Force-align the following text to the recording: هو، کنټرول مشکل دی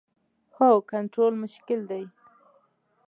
هو، 0.55 0.71
کنټرول 0.91 1.33
مشکل 1.43 1.79
دی 1.91 2.03